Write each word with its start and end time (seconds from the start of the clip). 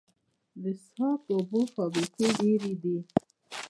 د 0.61 0.63
څښاک 0.83 1.21
اوبو 1.33 1.59
فابریکې 1.75 2.27
ډیرې 2.39 2.73
دي 2.81 2.97